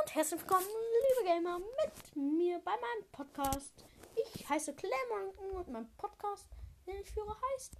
und 0.00 0.14
herzlich 0.14 0.40
willkommen, 0.40 0.66
liebe 0.66 1.28
Gamer, 1.28 1.58
mit 1.58 2.16
mir 2.16 2.58
bei 2.60 2.72
meinem 2.72 3.10
Podcast. 3.12 3.84
Ich 4.16 4.48
heiße 4.48 4.74
Clemon 4.74 5.28
und 5.52 5.68
mein 5.68 5.94
Podcast, 5.96 6.48
den 6.86 6.96
ich 7.00 7.10
führe, 7.10 7.36
heißt 7.52 7.74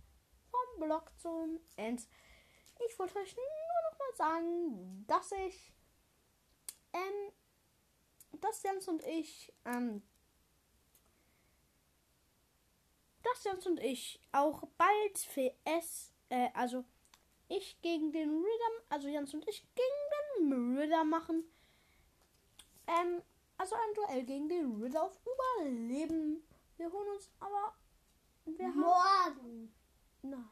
Vom 0.50 0.80
Blog 0.86 1.10
zum 1.18 1.60
End. 1.76 2.06
Ich 2.86 2.98
wollte 2.98 3.18
euch 3.18 3.34
nur 3.34 3.44
noch 3.90 3.98
mal 3.98 4.16
sagen, 4.16 5.04
dass 5.06 5.32
ich, 5.32 5.72
ähm, 6.92 7.32
dass 8.32 8.62
Jens 8.64 8.86
und 8.88 9.02
ich, 9.04 9.54
ähm, 9.64 10.02
dass 13.22 13.44
Jens 13.44 13.66
und 13.66 13.80
ich 13.80 14.20
auch 14.32 14.64
bald 14.76 15.18
VS, 15.18 16.12
äh, 16.28 16.50
also 16.52 16.84
ich 17.48 17.80
gegen 17.80 18.12
den 18.12 18.28
Ritter, 18.28 18.84
also 18.90 19.08
Jens 19.08 19.32
und 19.32 19.48
ich 19.48 19.66
gegen 19.74 20.50
den 20.50 20.76
Ritter 20.76 21.04
machen. 21.04 21.50
Also 23.60 23.74
ein 23.74 23.94
Duell 23.94 24.24
gegen 24.24 24.48
den 24.48 24.82
Ritter 24.82 25.02
auf 25.02 25.20
Überleben. 25.20 26.42
Wir 26.78 26.90
holen 26.90 27.08
uns 27.10 27.28
aber. 27.40 27.74
Wir 28.46 28.68
Morgen. 28.68 29.74
nein. 30.22 30.48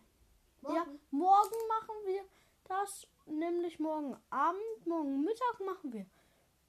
Morgen. 0.61 0.77
Ja, 0.77 0.87
morgen 1.11 1.69
machen 1.69 1.95
wir 2.05 2.23
das, 2.65 3.09
nämlich 3.25 3.79
morgen 3.81 4.15
Abend, 4.29 4.87
morgen 4.87 5.25
Mittag 5.25 5.59
machen 5.65 5.91
wir 5.91 6.05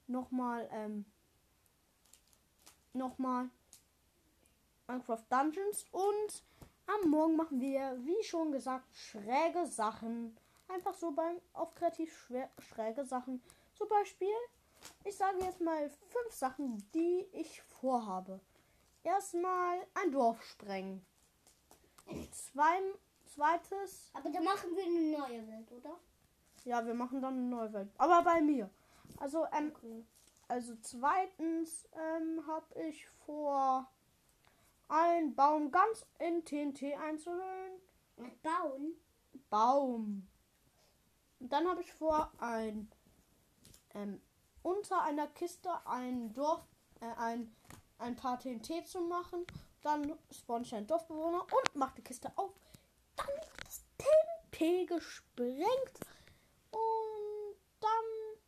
nochmal, 0.08 0.70
ähm, 0.72 1.04
nochmal 2.94 3.50
Minecraft 4.88 5.26
Dungeons 5.30 5.88
und 5.92 6.44
am 6.88 7.10
Morgen 7.10 7.36
machen 7.36 7.60
wir, 7.60 8.00
wie 8.06 8.24
schon 8.24 8.54
gesagt, 8.54 8.96
schräge 8.96 9.68
Sachen. 9.68 10.38
Einfach 10.70 10.94
so 10.94 11.12
beim 11.12 11.42
auf 11.52 11.76
kreativ 11.76 12.18
schwer, 12.18 12.50
schräge 12.60 13.04
Sachen. 13.04 13.44
Zum 13.74 13.90
Beispiel, 13.90 14.34
ich 15.04 15.16
sage 15.16 15.40
jetzt 15.44 15.62
mal 15.62 15.90
fünf 15.90 16.32
Sachen, 16.34 16.84
die 16.94 17.28
ich 17.34 17.62
vorhabe. 17.62 18.40
Erstmal 19.04 19.80
ein 19.96 20.12
Dorf 20.12 20.44
sprengen. 20.44 21.06
Zwei, 22.32 22.80
zweites, 23.26 24.10
Aber 24.14 24.30
da 24.30 24.42
machen 24.42 24.76
wir 24.76 24.84
eine 24.84 25.18
neue 25.18 25.48
Welt, 25.48 25.72
oder? 25.72 26.00
ja, 26.66 26.86
wir 26.86 26.94
machen 26.94 27.22
dann 27.22 27.34
eine 27.36 27.44
neue 27.44 27.74
Welt. 27.74 27.90
Aber 27.98 28.22
bei 28.24 28.42
mir. 28.42 28.70
Also, 29.18 29.46
ähm, 29.54 29.72
Okay. 29.76 30.06
also 30.48 30.76
zweitens 30.82 31.88
ähm, 31.94 32.46
habe 32.48 32.80
ich 32.88 33.08
vor, 33.08 33.88
einen 34.88 35.36
Baum 35.36 35.72
ganz 35.72 36.06
in 36.20 36.44
TNT 36.44 36.84
einzuhüllen. 37.00 37.80
Baum. 39.50 40.28
Und 41.40 41.54
dann 41.54 41.68
habe 41.68 41.82
ich 41.82 41.94
vor, 41.94 42.32
ein 42.40 42.92
ähm, 43.94 44.22
unter 44.64 45.02
einer 45.04 45.28
Kiste 45.28 45.70
ein 45.86 46.34
Dorf, 46.34 46.62
äh, 47.02 47.06
ein, 47.18 47.56
ein 47.98 48.16
paar 48.16 48.40
TNT 48.40 48.88
zu 48.88 49.02
machen. 49.02 49.46
Dann 49.82 50.18
spawn 50.32 50.64
ich 50.64 50.76
einen 50.76 50.88
Dorfbewohner 50.88 51.42
und 51.42 51.76
mache 51.76 51.96
die 51.98 52.04
Kiste 52.04 52.32
auf. 52.36 52.52
Dann 53.16 53.28
wird 53.28 53.52
das 53.66 53.84
TNT 53.98 54.88
gesprengt. 54.88 56.00
Und 56.72 57.56
dann. 57.80 58.40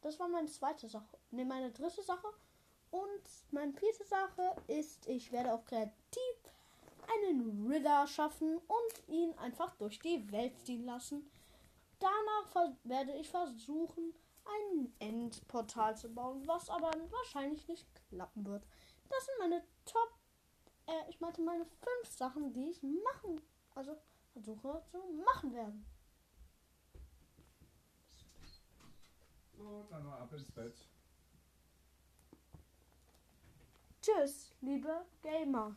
Das 0.00 0.18
war 0.18 0.28
meine 0.28 0.48
zweite 0.48 0.88
Sache. 0.88 1.18
Ne, 1.30 1.44
meine 1.44 1.70
dritte 1.70 2.02
Sache. 2.02 2.28
Und 2.90 3.22
meine 3.50 3.72
vierte 3.74 4.04
Sache 4.04 4.56
ist, 4.68 5.06
ich 5.06 5.32
werde 5.32 5.52
auch 5.52 5.64
kreativ 5.64 5.92
einen 7.14 7.70
Ritter 7.70 8.06
schaffen 8.06 8.56
und 8.56 9.08
ihn 9.08 9.36
einfach 9.38 9.74
durch 9.76 9.98
die 9.98 10.30
Welt 10.32 10.58
ziehen 10.64 10.84
lassen. 10.84 11.30
Danach 11.98 12.72
werde 12.84 13.12
ich 13.12 13.28
versuchen, 13.28 14.14
ein 14.46 14.92
Endportal 14.98 15.96
zu 15.96 16.08
bauen, 16.08 16.46
was 16.46 16.70
aber 16.70 16.90
wahrscheinlich 17.10 17.66
nicht 17.68 17.86
klappen 18.08 18.46
wird. 18.46 18.66
Das 19.08 19.24
sind 19.26 19.38
meine 19.38 19.62
Top, 19.84 20.14
äh, 20.86 21.10
ich 21.10 21.20
meinte 21.20 21.42
meine 21.42 21.64
fünf 21.64 22.16
Sachen, 22.16 22.52
die 22.52 22.70
ich 22.70 22.82
machen, 22.82 23.40
also 23.74 23.96
versuche 24.32 24.82
zu 24.90 24.98
machen 25.24 25.52
werden. 25.52 25.86
So, 29.56 29.86
dann 29.90 30.04
mal 30.04 30.20
ab 30.20 30.32
ins 30.32 30.44
Bett. 30.52 30.74
Tschüss, 34.02 34.52
liebe 34.60 35.04
Gamer. 35.22 35.76